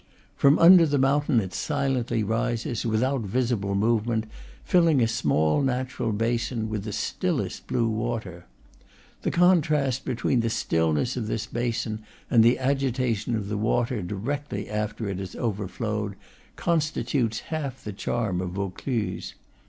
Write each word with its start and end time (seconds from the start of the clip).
From 0.35 0.57
under 0.57 0.87
the 0.87 0.97
mountain 0.97 1.39
it 1.39 1.53
silently 1.53 2.23
rises, 2.23 2.87
without 2.87 3.21
visible 3.21 3.75
movement, 3.75 4.25
filling 4.63 4.99
a 4.99 5.07
small 5.07 5.61
natural 5.61 6.11
basin 6.11 6.69
with 6.71 6.85
the 6.85 6.91
stillest 6.91 7.67
blue 7.67 7.87
water. 7.87 8.47
The 9.21 9.29
contrast 9.29 10.03
between 10.03 10.39
the 10.39 10.49
stillness 10.49 11.17
of 11.17 11.27
this 11.27 11.45
basin 11.45 12.01
and 12.31 12.43
the 12.43 12.57
agitation 12.57 13.35
of 13.35 13.47
the 13.47 13.57
water 13.59 14.01
directly 14.01 14.67
after 14.71 15.07
it 15.07 15.19
has 15.19 15.35
overflowed, 15.35 16.15
constitutes 16.55 17.41
half 17.53 17.83
the 17.83 17.93
charm 17.93 18.41
of 18.41 18.53
Vaucluse. 18.53 19.35